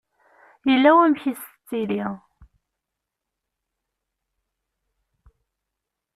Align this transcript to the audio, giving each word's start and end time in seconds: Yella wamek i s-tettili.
Yella 0.69 0.91
wamek 0.95 1.23
i 1.31 1.33
s-tettili. 1.41 2.03